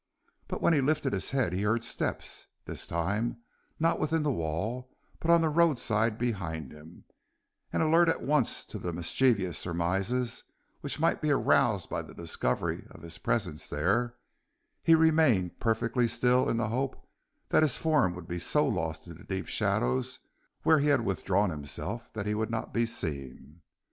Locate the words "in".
16.49-16.57, 19.05-19.15